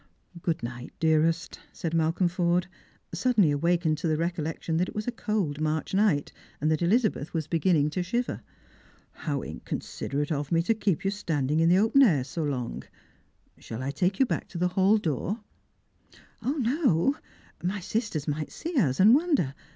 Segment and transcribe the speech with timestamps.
[0.41, 2.65] "Good night, dearest!" said Malcolm Forde,
[3.13, 7.35] suddenly awakened to the recollection that it was a cold March night, and that Elizabeth
[7.35, 8.41] was beginning to shiver.
[8.83, 12.81] *' How inconsiderate of me to keep you standing in the open air so long.
[13.59, 15.43] Shall I take you back to the hall door?""
[16.43, 17.17] O, no;
[17.61, 19.53] my sisters might see us, and wonder.